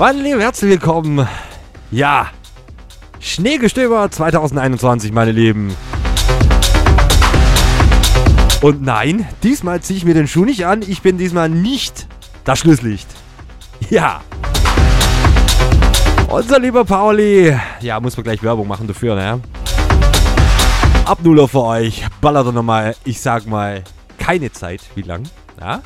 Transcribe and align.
Meine 0.00 0.22
Lieben, 0.22 0.40
herzlich 0.40 0.70
willkommen. 0.70 1.28
Ja, 1.90 2.28
Schneegestöber 3.18 4.10
2021, 4.10 5.12
meine 5.12 5.30
Lieben. 5.30 5.76
Und 8.62 8.80
nein, 8.80 9.28
diesmal 9.42 9.82
ziehe 9.82 9.98
ich 9.98 10.06
mir 10.06 10.14
den 10.14 10.26
Schuh 10.26 10.46
nicht 10.46 10.64
an. 10.64 10.80
Ich 10.80 11.02
bin 11.02 11.18
diesmal 11.18 11.50
nicht 11.50 12.06
das 12.44 12.60
Schlusslicht. 12.60 13.08
Ja. 13.90 14.22
Unser 16.30 16.60
lieber 16.60 16.86
Pauli. 16.86 17.54
Ja, 17.82 18.00
muss 18.00 18.16
man 18.16 18.24
gleich 18.24 18.42
Werbung 18.42 18.68
machen 18.68 18.86
dafür, 18.86 19.14
ne? 19.16 19.38
Abnuller 21.04 21.46
für 21.46 21.62
euch. 21.62 22.06
Ballert 22.22 22.46
er 22.46 22.52
nochmal, 22.52 22.96
ich 23.04 23.20
sag 23.20 23.46
mal, 23.46 23.84
keine 24.18 24.50
Zeit. 24.50 24.80
Wie 24.94 25.02
lang? 25.02 25.24
Ja? 25.60 25.82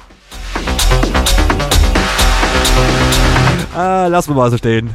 Äh, 3.77 4.09
lassen 4.09 4.35
mal 4.35 4.51
so 4.51 4.57
stehen. 4.57 4.95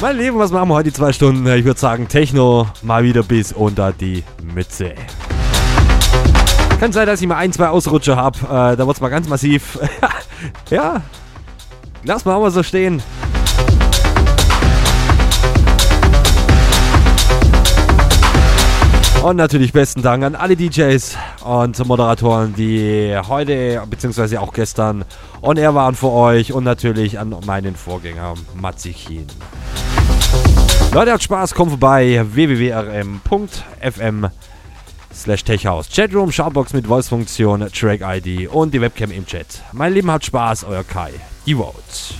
Mein 0.00 0.16
Lieben, 0.16 0.38
was 0.38 0.50
machen 0.50 0.68
wir 0.68 0.74
heute 0.74 0.90
die 0.90 0.96
zwei 0.96 1.12
Stunden? 1.12 1.46
Ich 1.46 1.64
würde 1.64 1.78
sagen, 1.78 2.08
Techno 2.08 2.66
mal 2.82 3.04
wieder 3.04 3.22
bis 3.22 3.52
unter 3.52 3.92
die 3.92 4.24
Mütze. 4.42 4.94
Kann 6.80 6.92
sein, 6.92 7.06
dass 7.06 7.20
ich 7.20 7.28
mal 7.28 7.36
ein, 7.36 7.52
zwei 7.52 7.68
Ausrutscher 7.68 8.16
habe. 8.16 8.38
Äh, 8.40 8.76
da 8.76 8.78
wird 8.78 8.96
es 8.96 9.00
mal 9.00 9.10
ganz 9.10 9.28
massiv. 9.28 9.78
ja, 10.70 11.02
lass 12.04 12.24
mal 12.24 12.50
so 12.50 12.62
stehen. 12.62 13.02
Und 19.22 19.36
natürlich 19.36 19.72
besten 19.72 20.02
Dank 20.02 20.24
an 20.24 20.34
alle 20.34 20.56
DJs 20.56 21.16
und 21.44 21.86
Moderatoren, 21.86 22.54
die 22.56 23.16
heute 23.28 23.80
bzw. 23.88 24.38
auch 24.38 24.52
gestern 24.52 25.04
on 25.42 25.56
air 25.56 25.76
waren 25.76 25.94
für 25.94 26.10
euch 26.10 26.52
und 26.52 26.64
natürlich 26.64 27.20
an 27.20 27.36
meinen 27.46 27.76
Vorgänger 27.76 28.34
Matzichin. 28.60 29.28
Leute, 30.92 31.12
habt 31.12 31.22
Spaß, 31.22 31.54
kommt 31.54 31.70
vorbei 31.70 32.24
www.rm.fm 32.32 34.26
slash 35.14 35.44
techhouse. 35.44 35.88
Chatroom, 35.88 36.32
Shoutbox 36.32 36.72
mit 36.72 36.88
Voice-Funktion, 36.88 37.68
Track-ID 37.72 38.48
und 38.48 38.74
die 38.74 38.80
Webcam 38.80 39.12
im 39.12 39.24
Chat. 39.24 39.62
Mein 39.72 39.94
Lieben, 39.94 40.10
habt 40.10 40.24
Spaß, 40.24 40.64
euer 40.64 40.82
Kai. 40.82 41.12
Die 41.46 41.54
Votes. 41.54 42.14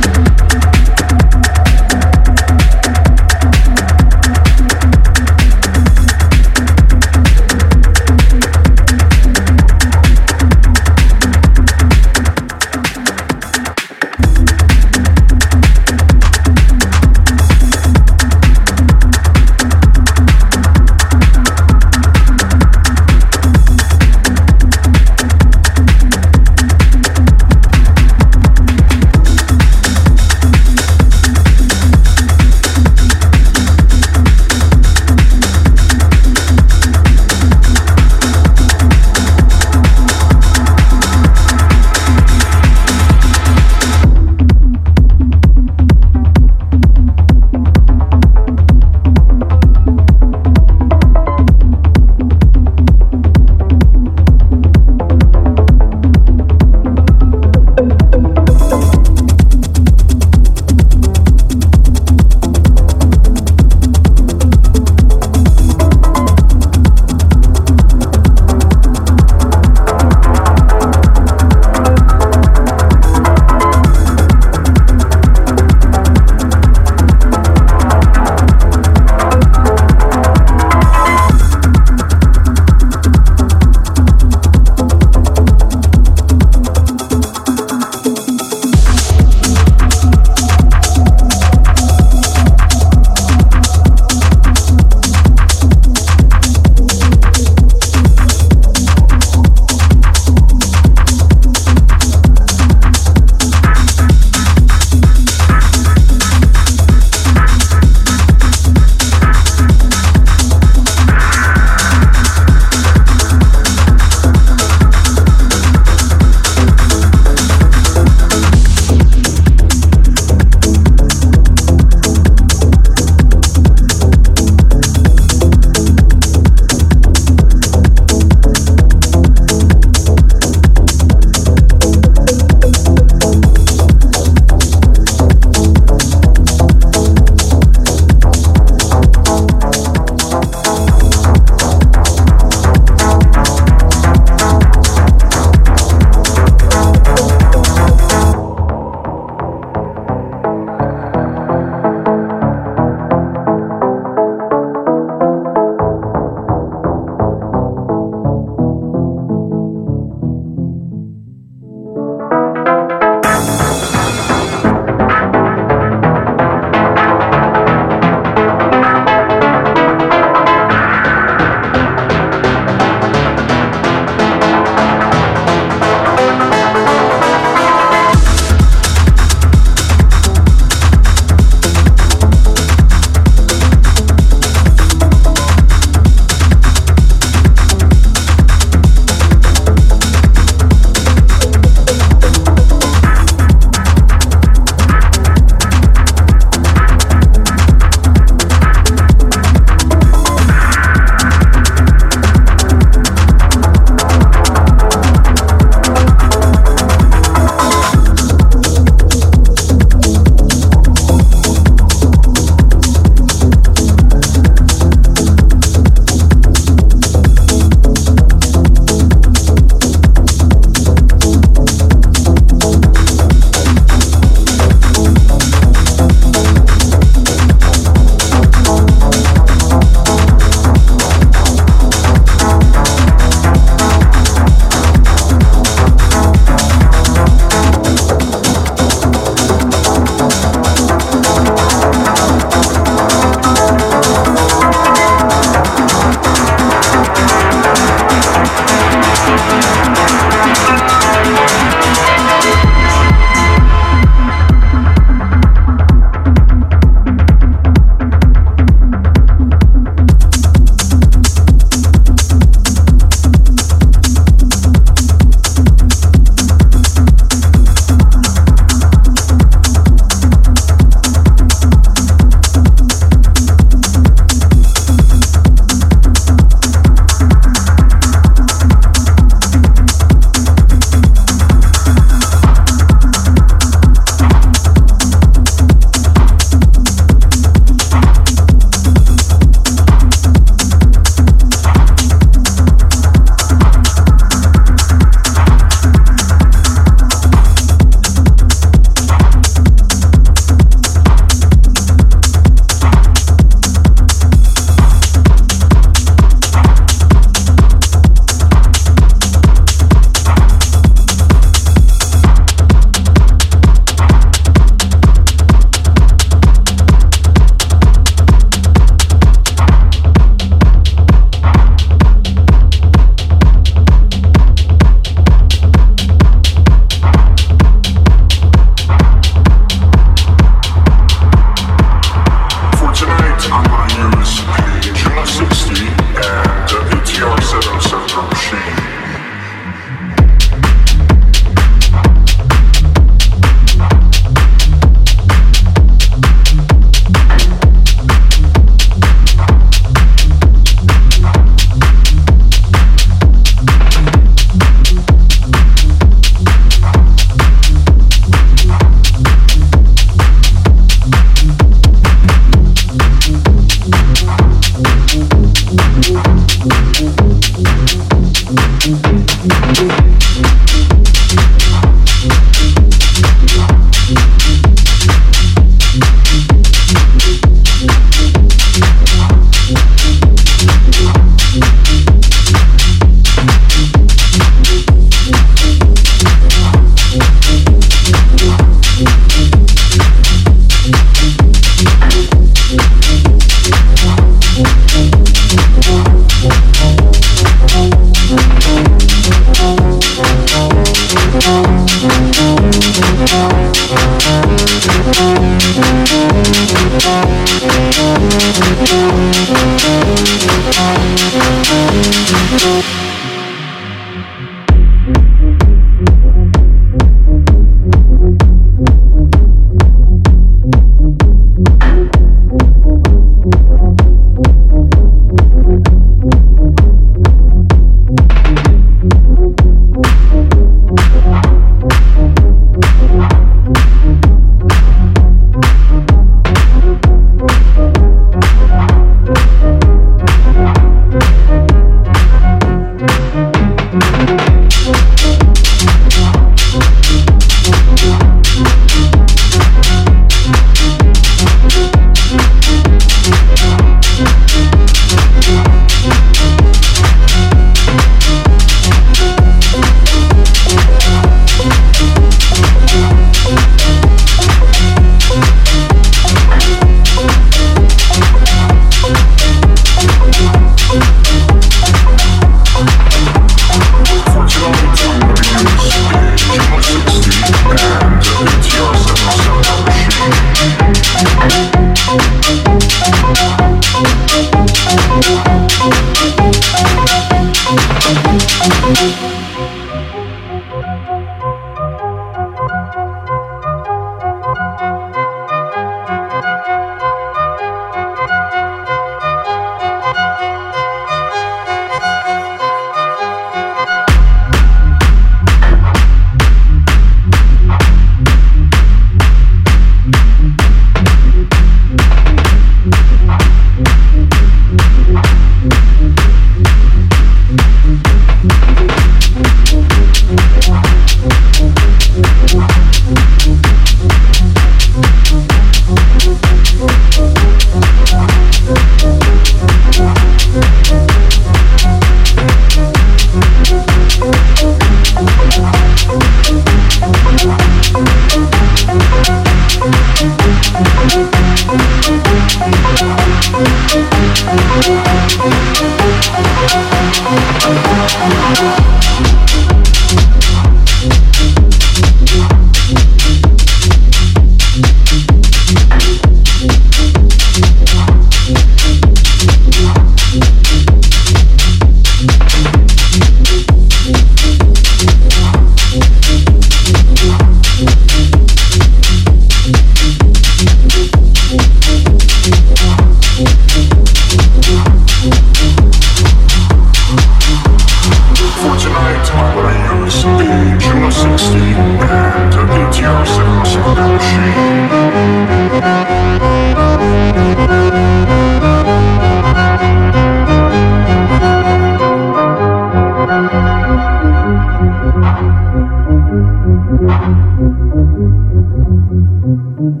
Thank 599.86 600.00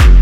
you. 0.00 0.15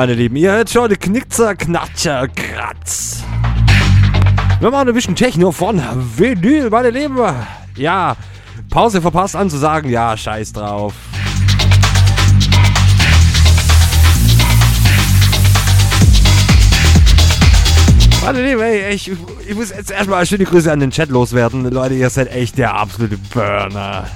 Meine 0.00 0.14
Lieben. 0.14 0.36
Ihr 0.36 0.52
hört 0.52 0.70
schon 0.70 0.88
Knickzer, 0.98 1.54
Knatscher, 1.54 2.26
Kratz. 2.28 3.22
Wir 4.58 4.70
machen 4.70 4.88
ein 4.88 4.94
bisschen 4.94 5.14
Techno 5.14 5.52
von 5.52 5.78
Vinyl, 6.16 6.70
meine 6.70 6.88
Lieben. 6.88 7.18
Ja, 7.76 8.16
Pause 8.70 9.02
verpasst 9.02 9.36
anzusagen. 9.36 9.90
Ja, 9.90 10.16
scheiß 10.16 10.54
drauf. 10.54 10.94
Meine 18.24 18.42
Lieben, 18.42 18.62
ey, 18.62 18.94
ich, 18.94 19.12
ich 19.46 19.54
muss 19.54 19.68
jetzt 19.68 19.90
erstmal 19.90 20.24
schöne 20.24 20.44
Grüße 20.44 20.72
an 20.72 20.80
den 20.80 20.92
Chat 20.92 21.10
loswerden. 21.10 21.70
Leute, 21.70 21.92
ihr 21.92 22.08
seid 22.08 22.34
echt 22.34 22.56
der 22.56 22.74
absolute 22.74 23.18
Burner. 23.18 24.06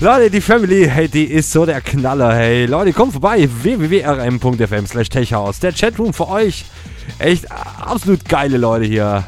Leute, 0.00 0.30
die 0.30 0.40
Family, 0.40 0.88
hey, 0.88 1.08
die 1.08 1.24
ist 1.24 1.50
so 1.50 1.66
der 1.66 1.80
Knaller, 1.80 2.32
hey. 2.32 2.66
Leute, 2.66 2.92
kommt 2.92 3.10
vorbei, 3.10 3.48
www.rm.fm 3.50 4.86
slash 4.86 5.08
techhaus. 5.08 5.58
Der 5.58 5.72
Chatroom 5.72 6.12
für 6.12 6.28
euch. 6.28 6.66
Echt 7.18 7.46
absolut 7.50 8.24
geile 8.28 8.58
Leute 8.58 8.84
hier. 8.84 9.24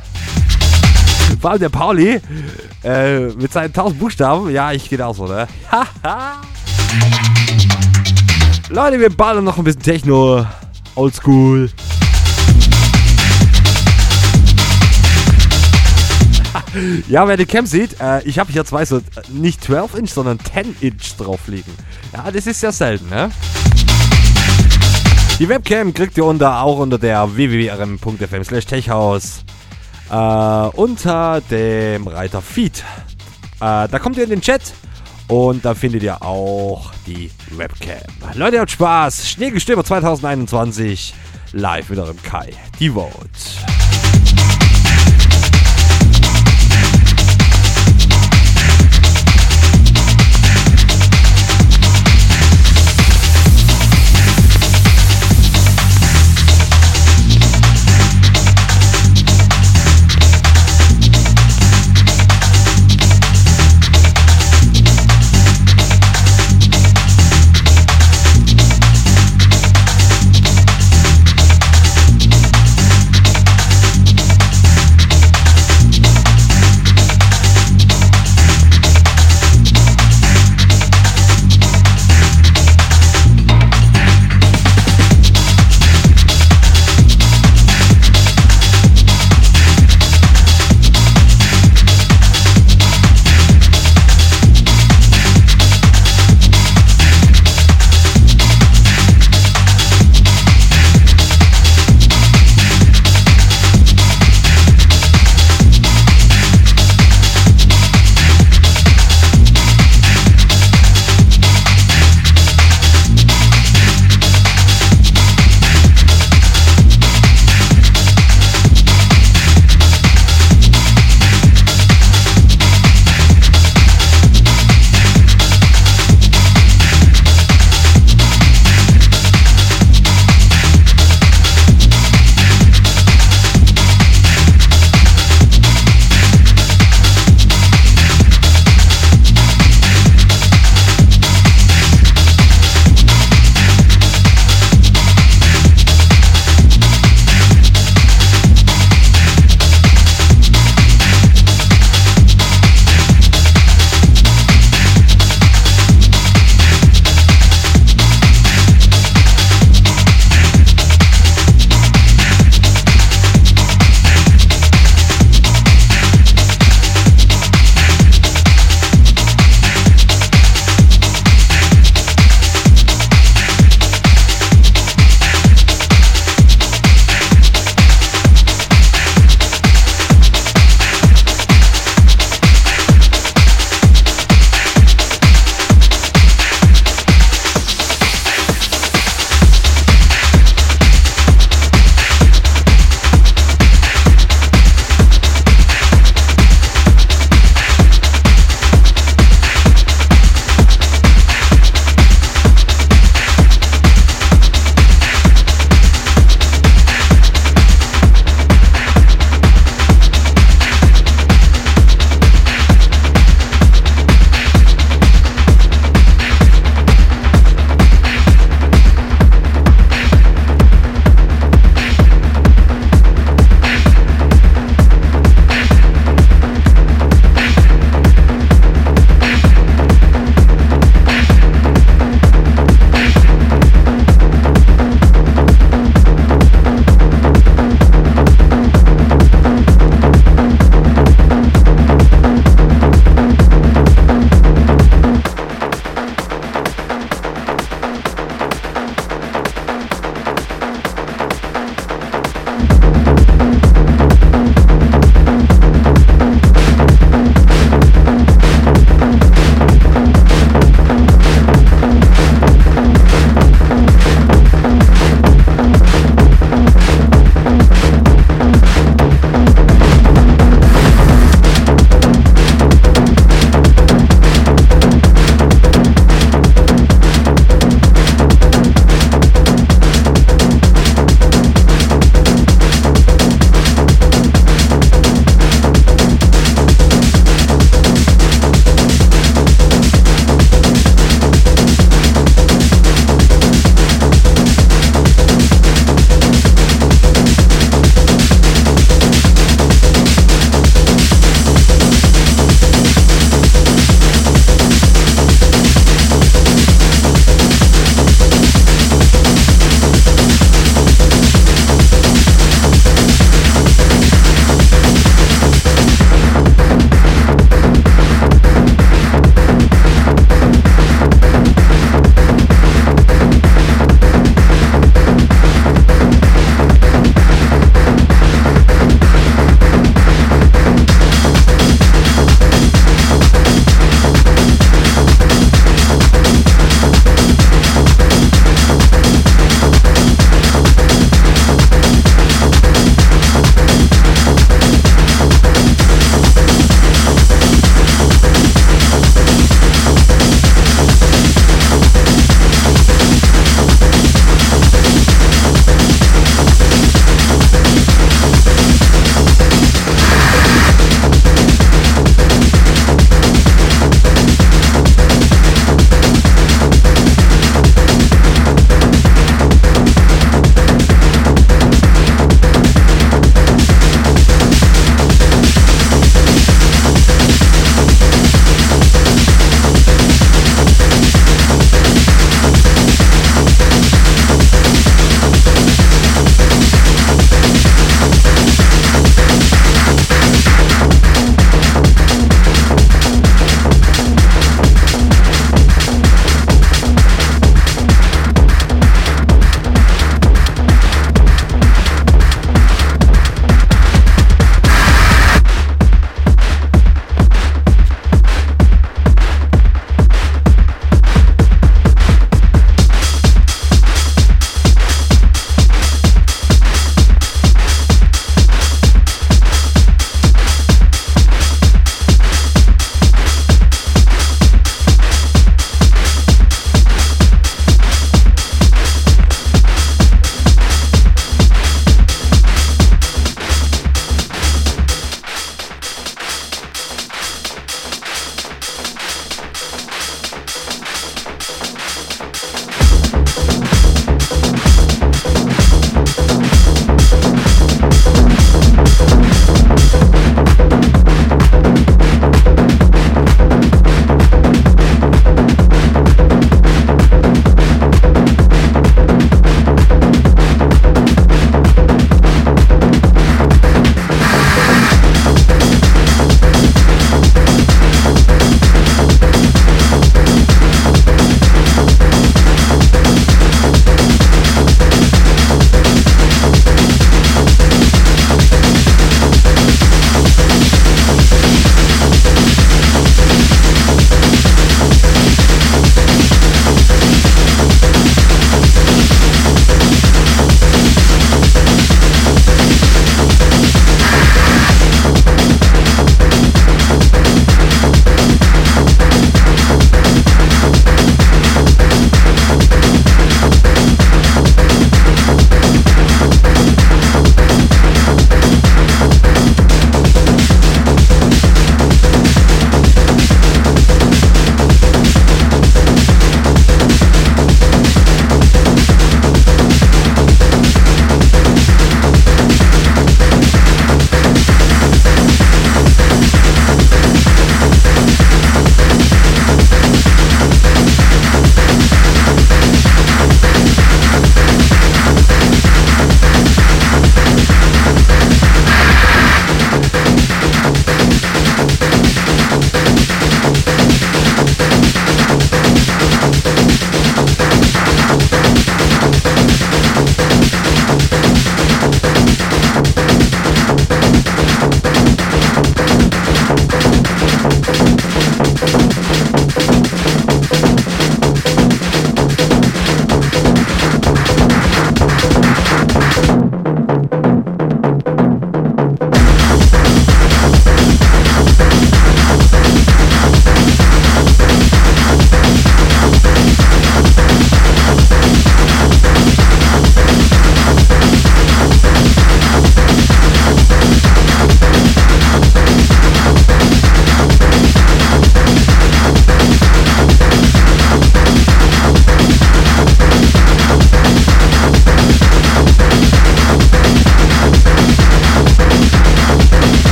Vor 1.41 1.51
allem 1.51 1.61
der 1.61 1.71
Pauli 1.71 2.21
äh, 2.85 3.21
mit 3.31 3.53
seinen 3.53 3.75
1000 3.75 3.99
Buchstaben. 3.99 4.49
Ja, 4.51 4.71
ich 4.71 4.89
gehe 4.89 5.05
auch 5.05 5.17
so, 5.17 5.27
ne? 5.27 5.49
Leute, 8.69 9.01
wir 9.01 9.11
ballern 9.11 9.43
noch 9.43 9.59
ein 9.59 9.65
bisschen 9.65 9.83
Techno. 9.83 10.47
Oldschool. 10.95 11.69
ja, 17.09 17.27
wer 17.27 17.37
die 17.37 17.47
Cam 17.47 17.67
sieht, 17.67 18.01
äh, 18.01 18.23
ich 18.25 18.39
habe 18.39 18.53
hier 18.53 18.65
zwei 18.65 18.85
so, 18.85 19.01
nicht 19.29 19.65
12 19.65 19.95
Inch, 19.95 20.11
sondern 20.11 20.39
10 20.39 20.77
Inch 20.81 21.17
drauf 21.17 21.47
liegen. 21.47 21.73
Ja, 22.13 22.31
das 22.31 22.47
ist 22.47 22.63
ja 22.63 22.73
selten, 22.73 23.09
ne? 23.09 23.31
Die 25.39 25.49
Webcam 25.49 25.95
kriegt 25.95 26.19
ihr 26.19 26.25
unter, 26.25 26.63
auch 26.63 26.79
unter 26.79 26.99
der 26.99 27.35
www.rm.fm 27.35 28.45
slash 28.45 28.67
techhaus 28.67 29.45
äh, 30.11 30.15
unter 30.15 31.41
dem 31.51 32.07
Reiter 32.07 32.43
Feed. 32.43 32.85
Äh, 33.57 33.89
da 33.89 33.99
kommt 33.99 34.17
ihr 34.17 34.25
in 34.25 34.31
den 34.31 34.41
Chat 34.43 34.75
und 35.29 35.65
da 35.65 35.75
findet 35.75 36.03
ihr 36.03 36.23
auch 36.23 36.93
die 37.07 37.31
Webcam. 37.57 38.03
Leute, 38.35 38.61
habt 38.61 38.71
Spaß. 38.71 39.31
Schneegestöber 39.31 39.85
2021 39.85 41.15
live 41.53 41.89
mit 41.89 41.99
eurem 41.99 42.21
Kai. 42.23 42.51
Die 42.79 42.91
Vote. 42.91 43.17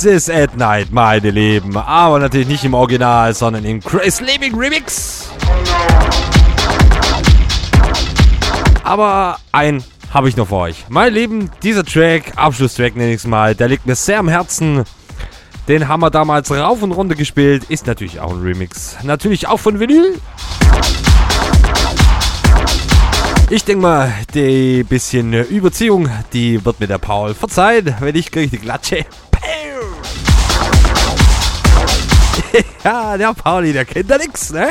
Sunglasses 0.00 0.30
at 0.30 0.56
Night, 0.56 0.92
meine 0.92 1.30
Lieben. 1.30 1.76
Aber 1.76 2.18
natürlich 2.18 2.48
nicht 2.48 2.64
im 2.64 2.72
Original, 2.72 3.34
sondern 3.34 3.66
im 3.66 3.82
Chris 3.82 4.20
Living 4.22 4.54
Remix. 4.56 5.28
Aber 8.82 9.36
ein 9.52 9.84
habe 10.10 10.30
ich 10.30 10.38
noch 10.38 10.48
für 10.48 10.56
euch. 10.56 10.86
Mein 10.88 11.12
Lieben, 11.12 11.50
dieser 11.62 11.84
Track, 11.84 12.32
Abschlusstrack 12.36 12.96
nenne 12.96 13.10
ich 13.10 13.16
es 13.16 13.26
mal, 13.26 13.54
der 13.54 13.68
liegt 13.68 13.86
mir 13.86 13.94
sehr 13.94 14.20
am 14.20 14.28
Herzen. 14.28 14.84
Den 15.68 15.86
haben 15.86 16.00
wir 16.00 16.10
damals 16.10 16.50
rauf 16.50 16.82
und 16.82 16.92
runter 16.92 17.14
gespielt. 17.14 17.64
Ist 17.68 17.86
natürlich 17.86 18.20
auch 18.20 18.30
ein 18.30 18.40
Remix. 18.40 18.96
Natürlich 19.02 19.48
auch 19.48 19.60
von 19.60 19.80
Vinyl. 19.80 20.18
Ich 23.50 23.64
denke 23.64 23.82
mal, 23.82 24.14
die 24.32 24.82
bisschen 24.82 25.34
Überziehung, 25.34 26.08
die 26.32 26.64
wird 26.64 26.80
mir 26.80 26.86
der 26.86 26.98
Paul 26.98 27.34
verzeihen, 27.34 27.94
wenn 28.00 28.16
ich 28.16 28.30
kriege 28.30 28.48
die 28.48 28.64
Klatsche. 28.64 29.04
ja, 32.84 33.16
der 33.16 33.32
Pauli, 33.34 33.72
der 33.72 33.84
kennt 33.84 34.10
da 34.10 34.18
nix, 34.18 34.50
ne? 34.50 34.70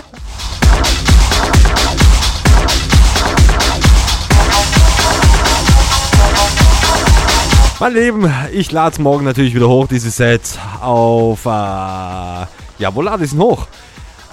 Mein 7.79 7.93
Lieben, 7.93 8.29
ich 8.51 8.73
lade 8.73 8.91
es 8.93 8.99
morgen 8.99 9.23
natürlich 9.23 9.55
wieder 9.55 9.69
hoch, 9.69 9.87
dieses 9.87 10.17
Set, 10.17 10.59
auf, 10.81 11.45
äh, 11.45 11.49
ja, 11.49 12.93
wo 12.93 13.01
lade 13.01 13.23
ich 13.23 13.31
es 13.31 13.37
hoch? 13.37 13.67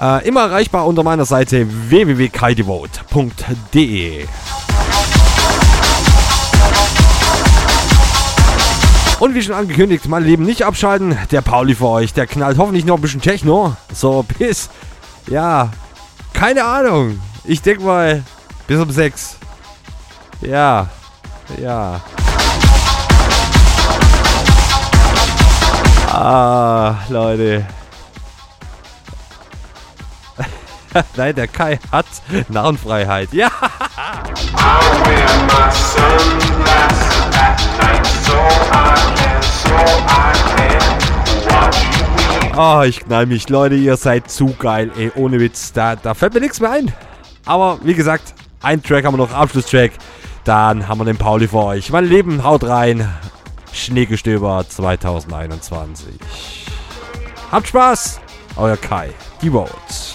Äh, 0.01 0.27
immer 0.27 0.40
erreichbar 0.43 0.85
unter 0.85 1.05
meiner 1.05 1.24
Seite 1.24 1.68
www.kaidevote.de. 1.89 4.27
Und 9.18 9.34
wie 9.34 9.43
schon 9.43 9.55
angekündigt, 9.55 10.06
meine 10.09 10.26
Lieben, 10.26 10.44
nicht 10.44 10.64
abschalten. 10.64 11.16
Der 11.30 11.40
Pauli 11.40 11.74
für 11.74 11.88
euch, 11.88 12.12
der 12.12 12.26
knallt 12.26 12.59
hoffentlich 12.59 12.84
noch 12.84 12.97
ein 12.97 13.01
bisschen 13.01 13.22
Techno. 13.22 13.74
So 13.93 14.24
bis, 14.38 14.68
ja, 15.26 15.70
keine 16.34 16.64
Ahnung. 16.64 17.20
Ich 17.44 17.62
denke 17.62 17.82
mal, 17.82 18.22
bis 18.66 18.78
um 18.78 18.90
6. 18.90 19.38
Ja, 20.43 20.88
ja. 21.59 22.02
Ah, 26.12 26.97
Leute. 27.09 27.66
Nein, 31.16 31.34
der 31.34 31.48
Kai 31.48 31.78
hat 31.90 32.06
Narrenfreiheit. 32.48 33.32
Ja. 33.32 33.51
Oh, 42.58 42.82
ich 42.86 43.00
knall 43.00 43.26
mich. 43.26 43.50
Leute, 43.50 43.74
ihr 43.74 43.98
seid 43.98 44.30
zu 44.30 44.54
geil, 44.58 44.90
ey. 44.96 45.12
Ohne 45.14 45.38
Witz. 45.40 45.72
Da, 45.74 45.94
da 45.94 46.14
fällt 46.14 46.32
mir 46.32 46.40
nichts 46.40 46.58
mehr 46.58 46.70
ein. 46.70 46.90
Aber 47.44 47.78
wie 47.82 47.92
gesagt, 47.92 48.34
ein 48.62 48.82
Track 48.82 49.04
haben 49.04 49.14
wir 49.14 49.18
noch, 49.18 49.32
Abschlusstrack. 49.32 49.92
Dann 50.44 50.88
haben 50.88 50.98
wir 50.98 51.04
den 51.04 51.18
Pauli 51.18 51.48
für 51.48 51.62
euch. 51.62 51.90
Mein 51.90 52.06
Leben, 52.06 52.44
haut 52.44 52.64
rein. 52.64 53.12
Schneegestöber 53.72 54.64
2021. 54.66 56.06
Habt 57.52 57.68
Spaß. 57.68 58.20
Euer 58.56 58.78
Kai. 58.78 59.10
Die 59.42 59.50
Votes. 59.50 60.14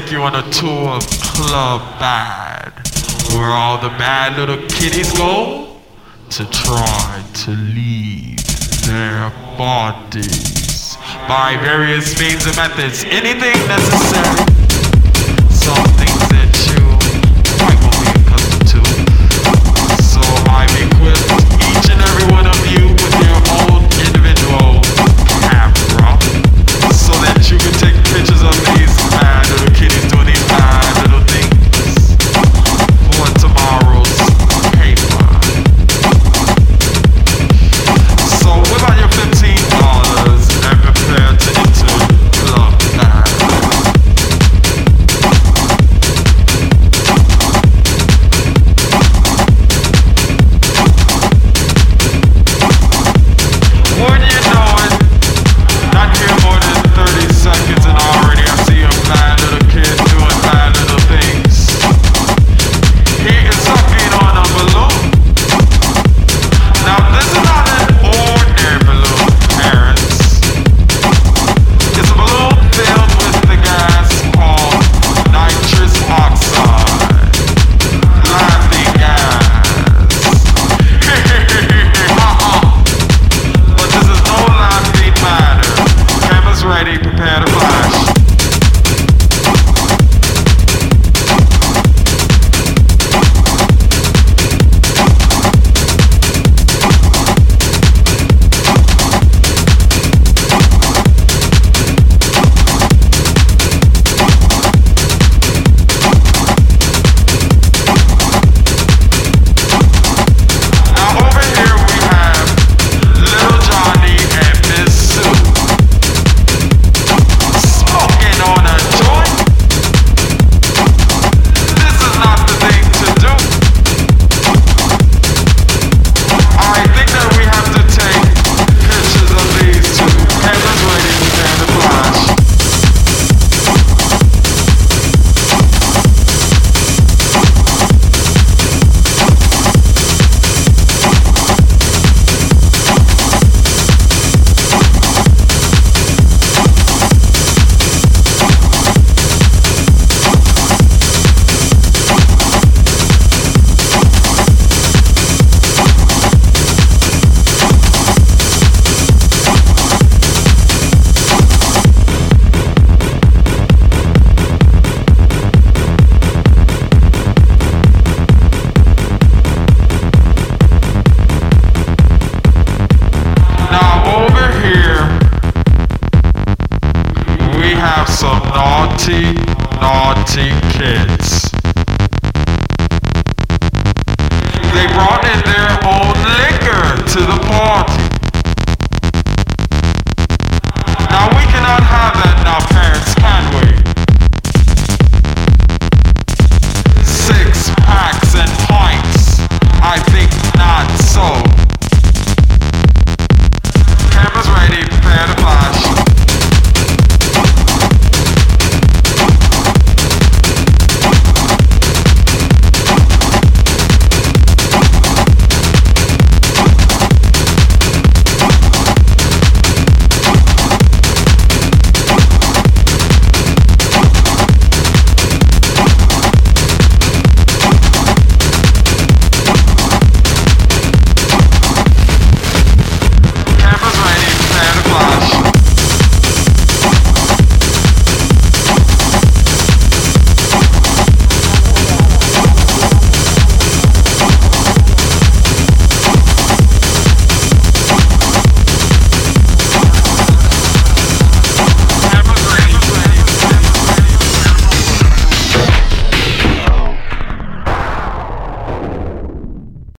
Take 0.00 0.10
you 0.10 0.22
on 0.22 0.34
a 0.34 0.42
tour 0.50 0.88
of 0.88 1.06
Club 1.20 1.80
Bad, 2.00 2.72
where 3.32 3.50
all 3.50 3.80
the 3.80 3.90
bad 3.90 4.36
little 4.36 4.56
kitties 4.66 5.12
go 5.12 5.76
to 6.30 6.44
try 6.50 7.24
to 7.32 7.52
leave 7.52 8.44
their 8.86 9.30
bodies 9.56 10.96
by 11.28 11.56
various 11.62 12.18
means 12.18 12.44
and 12.44 12.56
methods, 12.56 13.04
anything 13.04 13.54
necessary. 13.68 14.54